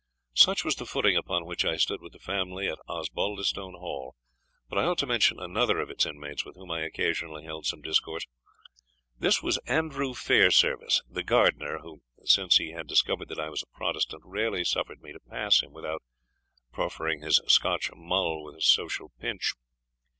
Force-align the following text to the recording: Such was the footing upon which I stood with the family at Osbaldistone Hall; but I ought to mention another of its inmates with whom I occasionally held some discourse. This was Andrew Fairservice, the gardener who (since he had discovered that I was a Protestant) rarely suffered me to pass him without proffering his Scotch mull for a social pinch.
Such 0.33 0.65
was 0.65 0.77
the 0.77 0.87
footing 0.87 1.15
upon 1.15 1.45
which 1.45 1.63
I 1.63 1.75
stood 1.77 2.01
with 2.01 2.13
the 2.13 2.17
family 2.17 2.67
at 2.67 2.79
Osbaldistone 2.87 3.75
Hall; 3.77 4.15
but 4.67 4.79
I 4.79 4.85
ought 4.85 4.97
to 4.97 5.05
mention 5.05 5.39
another 5.39 5.77
of 5.79 5.91
its 5.91 6.07
inmates 6.07 6.43
with 6.43 6.55
whom 6.55 6.71
I 6.71 6.81
occasionally 6.81 7.43
held 7.43 7.67
some 7.67 7.83
discourse. 7.83 8.25
This 9.19 9.43
was 9.43 9.59
Andrew 9.67 10.15
Fairservice, 10.15 11.03
the 11.07 11.21
gardener 11.21 11.81
who 11.83 12.01
(since 12.23 12.57
he 12.57 12.71
had 12.71 12.87
discovered 12.87 13.27
that 13.27 13.39
I 13.39 13.49
was 13.51 13.61
a 13.61 13.67
Protestant) 13.77 14.23
rarely 14.25 14.63
suffered 14.63 15.03
me 15.03 15.11
to 15.13 15.19
pass 15.19 15.61
him 15.61 15.71
without 15.71 16.01
proffering 16.71 17.21
his 17.21 17.39
Scotch 17.47 17.91
mull 17.93 18.49
for 18.51 18.57
a 18.57 18.61
social 18.63 19.11
pinch. 19.19 19.53